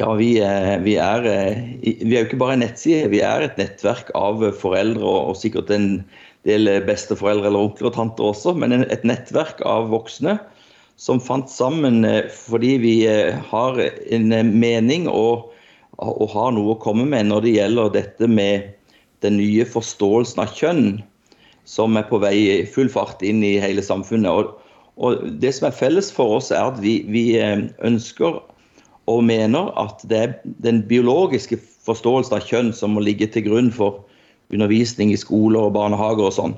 [0.00, 1.26] Ja, vi er, vi, er,
[1.82, 5.68] vi er, jo ikke bare en nettside, vi er et nettverk av foreldre og sikkert
[5.74, 5.88] en
[6.48, 10.38] del besteforeldre eller onkler og tanter også, men et nettverk av voksne
[11.00, 12.94] som fant sammen fordi vi
[13.50, 14.32] har en
[14.62, 15.50] mening og,
[16.00, 18.70] og har noe å komme med når det gjelder dette med
[19.20, 20.86] den nye forståelsen av kjønn,
[21.68, 24.32] som er på vei i full fart inn i hele samfunnet.
[24.32, 24.56] Og,
[24.96, 28.40] og Det som er felles for oss, er at vi, vi ønsker
[29.08, 33.70] og mener at det er den biologiske forståelsen av kjønn som må ligge til grunn
[33.74, 34.02] for
[34.52, 36.56] undervisning i skoler og barnehager og sånn.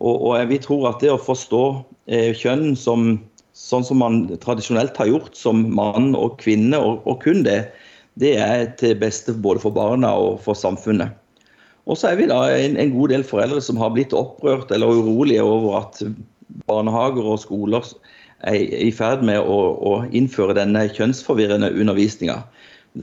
[0.00, 1.64] Og, og vi tror at det å forstå
[2.10, 3.14] eh, kjønn som,
[3.56, 7.62] sånn som man tradisjonelt har gjort, som mann og kvinne, og, og kun det,
[8.20, 11.16] det er til beste både for barna og for samfunnet.
[11.90, 15.00] Og så er vi da en, en, god del foreldre som har blitt opprørt eller
[15.00, 16.02] urolige over at
[16.68, 17.86] barnehager og skoler
[18.48, 22.40] er i ferd med å, å innføre denne kjønnsforvirrende undervisninga.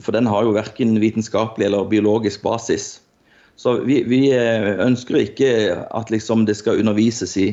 [0.04, 2.98] For den har jo verken vitenskapelig eller biologisk basis.
[3.58, 5.50] Så vi, vi eh, ønsker ikke
[5.96, 7.48] at liksom det skal undervises i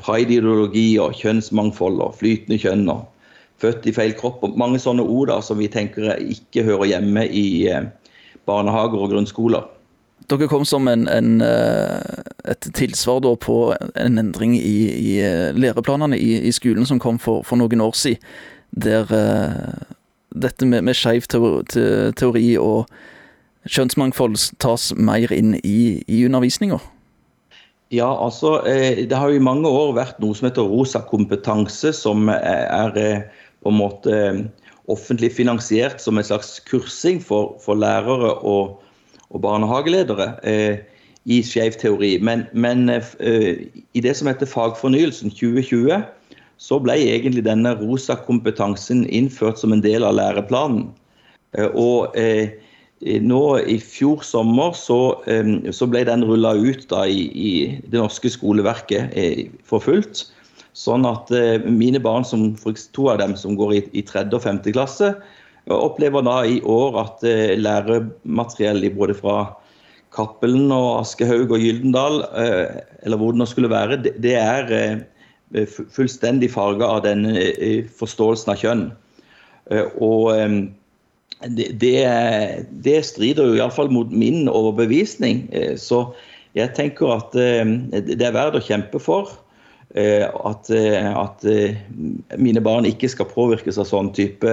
[0.00, 3.04] pride-ideologi og kjønnsmangfold og flytende kjønn og
[3.62, 7.26] født i feil kropp og mange sånne ord da, som vi tenker ikke hører hjemme
[7.28, 7.90] i eh,
[8.48, 9.68] barnehager og grunnskoler.
[10.30, 13.56] Dere kom som en, en, eh, et tilsvar på
[14.00, 17.92] en endring i, i eh, læreplanene i, i, skolen som kom for, for, noen år
[17.98, 18.22] siden,
[18.74, 19.84] der uh,
[20.34, 22.88] dette med, med skeiv teori og
[23.70, 26.80] kjønnsmangfold tas mer inn i, i undervisninga?
[27.94, 32.26] Ja, altså Det har jo i mange år vært noe som heter Rosa kompetanse, som
[32.32, 32.98] er,
[33.62, 34.16] på en måte
[34.90, 38.80] offentlig finansiert som en slags kursing for, for lærere og
[39.34, 40.82] og barnehageledere eh,
[41.24, 42.16] i skeiv teori.
[42.22, 46.04] Men, men eh, i det som heter Fagfornyelsen 2020,
[46.62, 50.86] så ble egentlig denne rosa kompetansen innført som en del av læreplanen.
[51.58, 52.14] Eh, og
[53.04, 55.18] nå i fjor sommer så,
[55.76, 57.50] så ble den rulla ut da, i, i,
[57.90, 59.12] det norske skoleverket
[59.66, 60.22] for fullt.
[60.78, 61.28] Sånn at
[61.66, 62.54] mine barn, som,
[62.96, 66.60] to av dem som går i, i tredje og femte klasse, jeg opplever da i
[66.60, 69.38] år at eh, læremateriell både fra
[70.14, 75.66] Cappelen og Aschehoug og Gyldendal, eh, eller hvor det nå skulle være, det er eh,
[75.66, 77.34] fullstendig farga av denne
[77.98, 78.88] forståelsen av kjønn.
[80.02, 80.34] Og
[81.80, 81.92] det,
[82.84, 85.46] det strider jo iallfall mot min overbevisning.
[85.80, 86.02] Så
[86.58, 89.30] jeg tenker at det er verdt å kjempe for.
[89.94, 91.46] At, at
[92.34, 94.50] mine barn ikke skal påvirkes av sånn type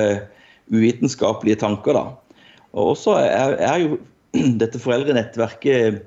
[0.69, 1.97] uvitenskapelige tanker.
[1.97, 2.05] da.
[2.73, 3.99] Og også er, er jo
[4.61, 6.01] dette foreldrenettverket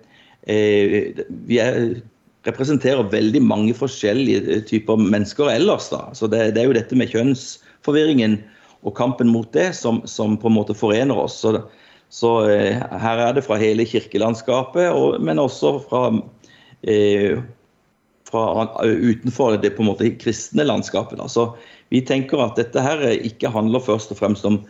[0.49, 2.01] eh, Vi er,
[2.49, 5.89] representerer veldig mange forskjellige typer mennesker ellers.
[5.93, 6.07] da.
[6.17, 8.39] Så det, det, er jo dette med kjønnsforvirringen
[8.85, 11.39] og kampen mot det som, som på en måte forener oss.
[11.41, 11.57] Så,
[12.13, 16.11] så eh, her er det fra hele kirkelandskapet, og, men også fra,
[16.85, 17.41] eh,
[18.34, 21.19] fra utenfor det på en måte kristne landskapet.
[21.21, 21.28] Da.
[21.31, 21.53] Så
[21.95, 24.61] vi tenker at dette her ikke handler først og fremst om,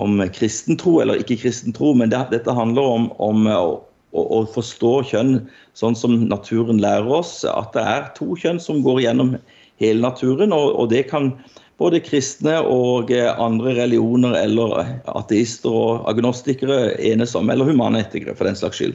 [0.00, 3.82] om kristen tro eller ikke kristen tro, men det, dette handler om, om å,
[4.16, 5.34] å, forstå kjønn
[5.76, 7.42] sånn som naturen lærer oss.
[7.48, 9.36] At det er to kjønn som går gjennom
[9.82, 10.54] hele naturen.
[10.56, 11.34] og, og det kan
[11.82, 18.58] både kristne og andre religioner eller ateister og agnostikere enes om, eller humanetikere for den
[18.58, 18.94] slags skyld.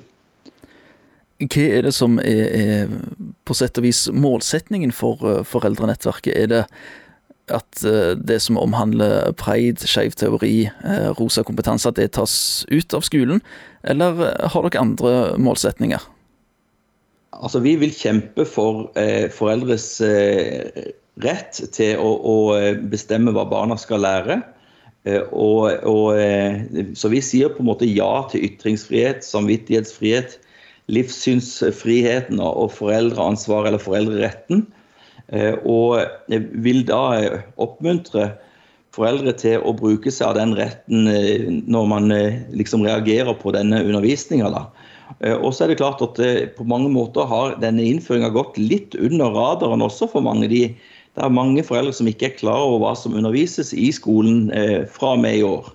[1.39, 2.89] Hva er det som er, er
[3.47, 6.33] på sett og vis målsetningen for eh, foreldrenettverket?
[6.35, 6.63] Er det
[7.49, 12.95] at eh, det som omhandler preid, skeiv teori, eh, rosa kompetanse, at det tas ut
[12.95, 13.39] av skolen?
[13.87, 14.19] Eller
[14.51, 16.03] har dere andre målsetninger?
[17.39, 20.91] Altså, Vi vil kjempe for eh, foreldres eh,
[21.23, 22.37] rett til å, å,
[22.91, 24.41] bestemme hva barna skal lære.
[25.07, 30.39] Eh, og, og, så vi sier på en måte ja til ytringsfrihet, samvittighetsfrihet,
[30.89, 34.65] livssynsfriheten og foreldreansvar eller foreldreretten.
[35.29, 38.31] Eh, og vil da eh, oppmuntre
[38.95, 42.13] foreldre til å bruke seg av den retten eh, når man
[42.57, 44.49] liksom reagerer på denne undervisninga.
[45.19, 46.19] Og så er det klart at
[46.55, 50.47] på mange måter har denne innføringa gått litt under radaren også for mange.
[50.51, 50.61] De,
[51.17, 54.47] det er mange foreldre som ikke er klar over hva som undervises i skolen
[54.93, 55.71] fra og med i år.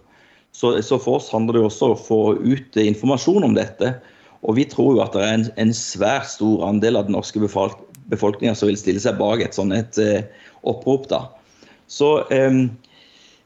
[0.54, 3.96] Så, så, for oss handler det også om å få ut informasjon om dette.
[4.44, 7.40] Og vi tror jo at det er en, en svært stor andel av den norske
[7.40, 11.08] befolkninga som vil stille seg bak et sånt et, uh, opprop.
[11.12, 11.26] da.
[11.88, 12.66] Så um,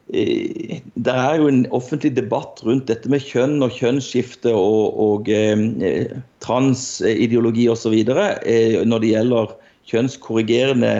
[0.09, 6.09] det er jo en offentlig debatt rundt dette med kjønn og kjønnsskifte og, og eh,
[6.41, 7.93] transideologi osv.
[7.93, 9.53] Eh, når det gjelder
[9.91, 10.93] kjønnskorrigerende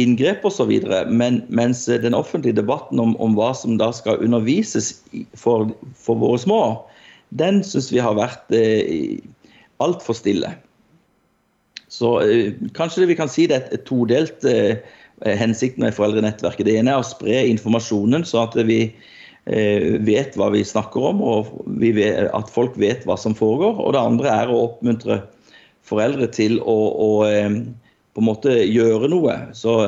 [0.00, 0.72] inngrep osv.
[1.12, 4.94] Men mens den offentlige debatten om, om, hva som da skal undervises
[5.36, 5.68] for,
[6.00, 6.62] for våre små,
[7.30, 9.18] den syns vi har vært eh,
[9.84, 10.54] altfor stille.
[11.92, 14.80] Så eh, kanskje vi kan si det er et todelt eh,
[15.24, 16.66] hensikt med foreldrenettverket.
[16.68, 21.22] Det ene er å spre informasjonen, så at vi eh, vet hva vi snakker om,
[21.24, 23.80] og vet, at folk vet hva som foregår.
[23.82, 25.22] Og det andre er å oppmuntre
[25.88, 27.60] foreldre til å, å eh,
[28.14, 29.38] på en måte gjøre noe.
[29.56, 29.78] Så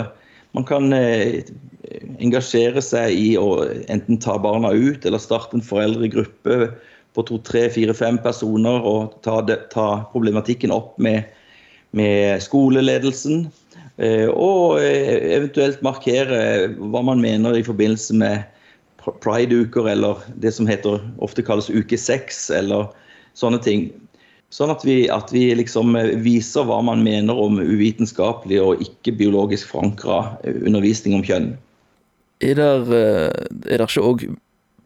[0.57, 1.43] man kan eh,
[2.21, 6.73] engasjere seg i å enten ta barna ut eller starte en foreldregruppe
[7.15, 11.27] på to, tre, fire, fem personer og ta, det, ta problematikken opp med,
[11.97, 13.49] med skoleledelsen.
[14.01, 18.47] Eh, og eh, eventuelt markere hva man mener i forbindelse med
[19.25, 22.91] prideuker, eller det som heter, ofte kalles uke seks, eller
[23.39, 23.89] sånne ting.
[24.51, 29.71] Sånn at vi, at vi, liksom viser hva man mener om uvitenskapelig og ikke biologisk
[29.71, 31.53] forankra undervisning om kjønn.
[32.43, 32.71] Er det,
[33.71, 34.25] er det ikke òg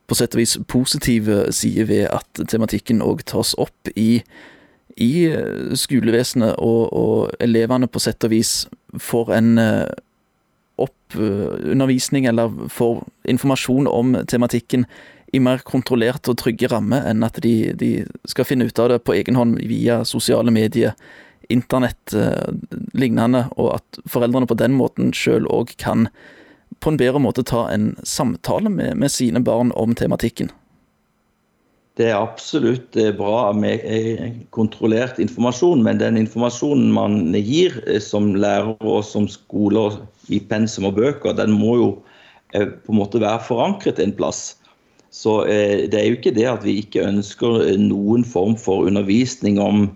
[0.06, 4.22] på sett og vis positive sider ved at tematikken òg tas opp i,
[5.00, 8.64] i eh, skolevesenet, og, og, elevene på sett og vis
[9.00, 9.54] får en
[10.74, 14.86] opp oppundervisning eller får informasjon om tematikken
[15.32, 17.90] i mer kontrollert og trygge rammer enn at de, de,
[18.30, 20.94] skal finne ut av det på egen hånd via sosiale medier,
[21.52, 22.54] internett eh,
[22.94, 26.08] lignende, og at foreldrene på den måten sjøl òg kan
[26.84, 30.50] på en bedre måte ta en samtale med, med sine barn om tematikken?
[31.94, 38.00] Det er absolutt eh, bra med eh, kontrollert informasjon, men den informasjonen man gir eh,
[38.02, 42.02] som lærer og som skoler i pensum og bøker, den må jo
[42.54, 44.54] på en måte være forankret en plass.
[45.10, 49.88] Så det er jo ikke det at vi ikke ønsker noen form for undervisning om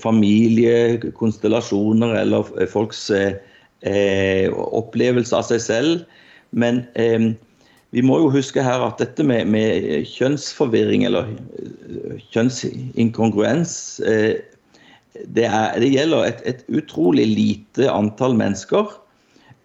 [0.00, 2.42] familiekonstellasjoner eller
[2.72, 3.36] folks eh,
[3.84, 6.04] opplevelse av seg selv.
[6.56, 7.34] Men eh,
[7.94, 13.76] vi må jo huske her at dette med, med kjønnsforvirring eller eh, kjønnsinkongruens
[14.06, 14.42] eh,
[15.24, 18.90] det, er, det, gjelder et, et, utrolig lite antall mennesker.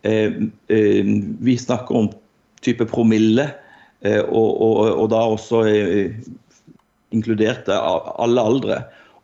[0.07, 0.37] Eh,
[0.71, 1.11] eh,
[1.43, 2.11] vi snakker om
[2.63, 3.49] type promille,
[4.01, 5.59] og, og, og, da også
[7.13, 8.79] inkludert alle aldre.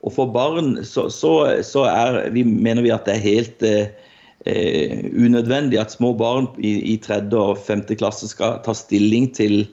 [0.05, 1.31] Og for barn så, så,
[1.65, 4.06] så er, vi, mener vi at det er helt eh,
[4.45, 9.65] unødvendig at små barn i, i tredje og femte klasse skal ta stilling til,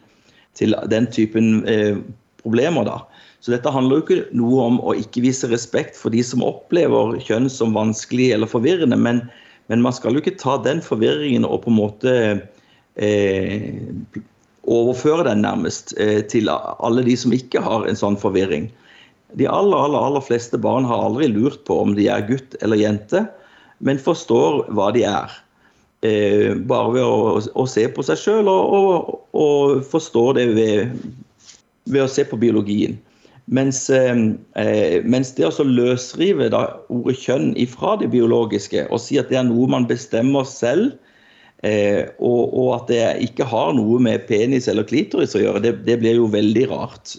[0.58, 2.00] til den typen eh,
[2.42, 2.84] problemer.
[2.84, 2.98] da.
[3.40, 7.18] Så dette handler jo ikke noe om å ikke vise respekt for de som opplever
[7.20, 9.20] kjønn som vanskelig eller forvirrende, men,
[9.68, 12.14] men man skal jo ikke ta den forvirringen og på en måte
[12.96, 13.68] eh,
[14.64, 18.70] overføre den nærmest eh, til alle de som ikke har en sånn forvirring.
[19.36, 22.80] De aller, aller, aller fleste barn har aldri lurt på om de er gutt eller
[22.80, 23.26] jente
[23.84, 25.32] men forstår hva de er.
[26.04, 30.96] Eh, bare ved å, å, se på seg sjøl og, og, og, forstå det ved,
[31.88, 32.98] ved, å se på biologien.
[33.52, 34.12] Mens, eh,
[34.60, 39.40] eh mens det å løsrive da, ordet kjønn ifra det biologiske og si at det
[39.40, 40.92] er noe man bestemmer selv,
[41.64, 45.78] eh, og, og, at det ikke har noe med penis eller klitoris å gjøre, det,
[45.88, 47.16] det blir jo veldig rart.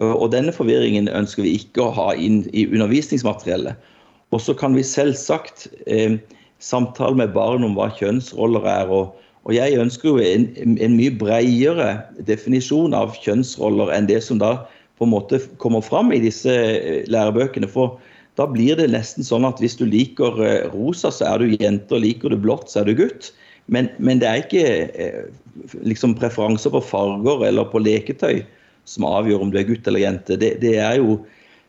[0.00, 3.90] Og denne forvirringen ønsker vi ikke å ha inn i undervisningsmateriellet.
[4.30, 6.18] Og så kan vi selvsagt eh,
[6.62, 8.92] samtale med barn om hva kjønnsroller er.
[8.94, 9.16] Og,
[9.48, 10.46] og jeg ønsker jo en,
[10.76, 11.96] en, mye bredere
[12.28, 14.56] definisjon av kjønnsroller enn det som da
[15.00, 17.70] på en måte kommer fram i disse eh, lærebøkene.
[17.70, 17.98] For
[18.38, 21.96] da blir det nesten sånn at hvis du liker eh, rosa, så er du jente,
[21.96, 23.32] og liker du blått, så er du gutt.
[23.70, 24.64] Men, men det er ikke
[24.94, 28.44] eh, liksom preferanser på farger eller på leketøy
[28.88, 30.38] som avgjør om du er gutt eller jente.
[30.40, 31.20] Det, det er jo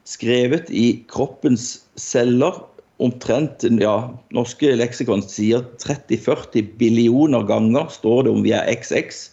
[0.08, 2.62] skrevet i kroppens celler
[3.01, 3.96] omtrent ja,
[4.36, 9.24] Norske leksikon sier 30-40 billioner ganger står det om vi er XX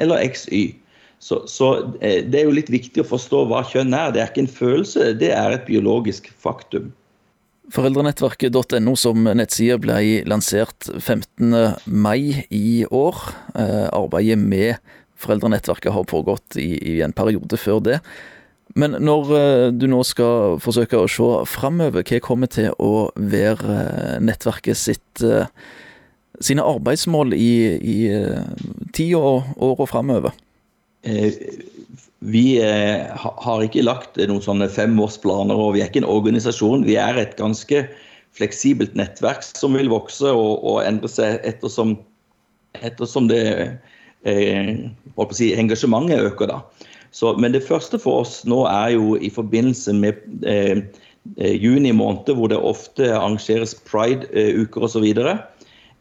[0.00, 0.62] eller XY.
[1.18, 4.12] Så, så, eh, det er jo litt viktig å forstå hva kjønn er.
[4.14, 6.92] Det er ikke en følelse, det er et biologisk faktum.
[7.74, 9.98] Foreldrenettverket.no som nettside ble
[10.30, 11.52] lansert 15.
[11.84, 13.18] mai i år.
[13.58, 14.78] Eh, arbeidet med
[15.18, 17.98] foreldrenettverket har pågått i, i en periode før det.
[18.76, 23.78] Men når eh, du nå skal forsøke å se framover, hva kommer til å være
[23.84, 25.48] eh, nettverket sitt eh,
[26.44, 27.96] sine arbeidsmål i, i
[28.94, 30.36] tida og åra framover?
[31.02, 36.84] Vi har ikke lagt noen sånne femårsplaner, og vi er ikke en organisasjon.
[36.86, 37.80] Vi er et ganske
[38.38, 41.96] fleksibelt nettverk som vil vokse og, og endre seg ettersom,
[42.78, 43.42] ettersom det
[44.22, 44.86] eh,
[45.34, 46.52] si, engasjementet øker.
[46.52, 46.60] da.
[47.10, 50.82] Så, men det første for oss nå er jo i forbindelse med eh,
[51.36, 55.06] eh juni måned, hvor det ofte arrangeres pride-uker osv.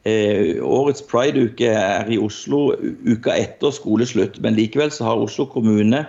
[0.08, 2.72] Eh, årets Pride-uke er i Oslo
[3.08, 6.06] uka etter skoleslutt, men likevel så har Oslo kommune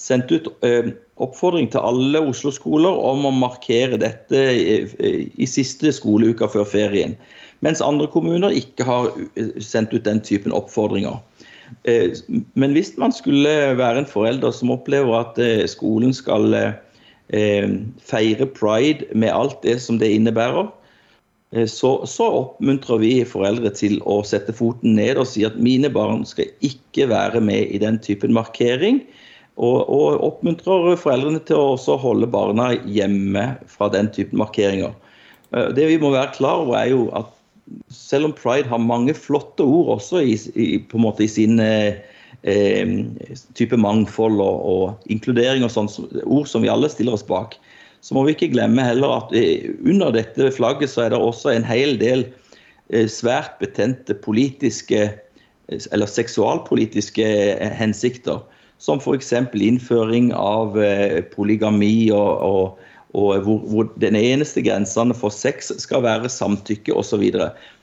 [0.00, 6.68] sendt ut eh, oppfordring til alle Oslo-skoler om å markere dette i siste skoleuka før
[6.68, 7.16] ferien.
[7.64, 9.10] Mens andre kommuner ikke har
[9.60, 11.18] sendt ut den typen oppfordringer.
[12.54, 15.38] Men hvis man skulle være en forelder som opplever at
[15.70, 16.56] skolen skal
[17.30, 20.66] feire pride med alt det som det innebærer,
[21.50, 26.22] Eh, så, oppmuntrer vi foreldre til å sette foten ned og si at mine barn
[26.28, 29.02] skal ikke være med i den typen markering.
[29.60, 34.94] Og, og oppmuntrer foreldrene til å holde barna hjemme fra den typen markeringer.
[35.52, 37.34] Eh, det vi må være klar over, er jo at
[37.92, 41.60] selv om pride har mange flotte ord også i, i, på en måte i sin
[41.62, 42.00] eh,
[42.42, 42.92] eh,
[43.58, 47.56] type mangfold og, og inkludering og sånne ord som vi alle stiller oss bak,
[48.00, 51.54] så må vi ikke glemme heller at eh, under dette flagget så er det også
[51.54, 52.26] en hel del
[52.92, 55.10] eh, svært betente politiske
[55.70, 57.26] eller seksualpolitiske
[57.78, 58.40] hensikter.
[58.82, 59.28] Som f.eks.
[59.54, 60.74] innføring av
[61.30, 62.80] polygami og, og,
[63.16, 67.24] og hvor, hvor, den eneste grensene for sex skal være samtykke osv.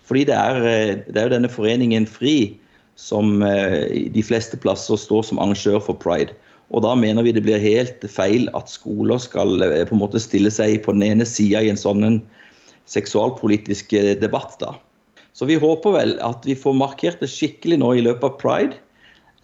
[0.07, 0.60] Fordi det er,
[1.07, 2.55] det er jo denne foreningen FRI
[2.98, 6.34] som de fleste plasser står som arrangør for pride.
[6.75, 10.19] Og da mener vi det blir helt feil at skoler skal eh, på en måte
[10.19, 12.19] stille seg på den ene sida i en sånn
[12.91, 14.57] seksualpolitisk eh, debatt.
[14.60, 14.75] da.
[15.38, 18.81] Så vi håper vel at vi får markert det skikkelig nå i løpet av pride.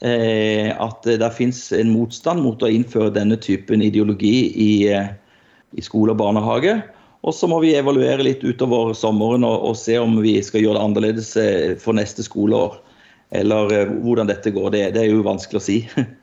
[0.03, 5.13] Eh, at det fins en motstand mot å innføre denne typen ideologi i, eh,
[5.73, 6.79] i skole og barnehage.
[7.23, 10.79] Og så må vi evaluere litt utover sommeren og, og, se om vi skal gjøre
[10.79, 11.29] det annerledes
[11.83, 12.81] for neste skoleår.
[13.33, 14.73] Eller eh, hvordan dette går.
[14.73, 15.79] Det, det er jo vanskelig å si.